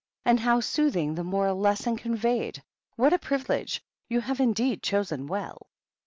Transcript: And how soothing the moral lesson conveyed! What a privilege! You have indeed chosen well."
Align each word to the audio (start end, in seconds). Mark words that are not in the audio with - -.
And 0.25 0.39
how 0.39 0.61
soothing 0.61 1.13
the 1.13 1.23
moral 1.23 1.59
lesson 1.59 1.95
conveyed! 1.95 2.63
What 2.95 3.13
a 3.13 3.19
privilege! 3.19 3.83
You 4.09 4.19
have 4.21 4.39
indeed 4.39 4.81
chosen 4.81 5.27
well." 5.27 5.67